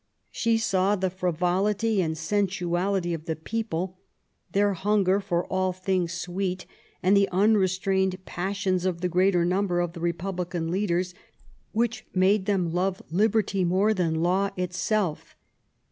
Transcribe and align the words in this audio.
She 0.31 0.57
saw 0.57 0.95
the 0.95 1.11
frivolity 1.11 2.01
and 2.01 2.17
sensuality 2.17 3.13
of 3.13 3.25
the 3.25 3.35
people^ 3.35 3.97
their 4.51 4.73
hunger 4.73 5.19
for 5.19 5.45
all 5.45 5.73
things 5.73 6.11
sweet, 6.13 6.65
and 7.03 7.15
the 7.15 7.29
un 7.29 7.53
restrained 7.55 8.15
passions 8.25 8.83
of 8.85 9.01
the 9.01 9.07
greater 9.09 9.45
number 9.45 9.79
of 9.79 9.93
the 9.93 9.99
Re 10.01 10.13
publican 10.13 10.71
leaders, 10.71 11.13
which 11.71 12.07
made 12.15 12.47
them 12.47 12.73
love 12.73 13.03
liberty 13.11 13.63
more 13.63 13.93
than 13.93 14.23
law 14.23 14.49
itself. 14.57 15.35